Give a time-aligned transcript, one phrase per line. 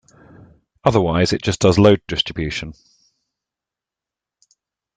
[0.83, 2.73] Otherwise it just does load distribution.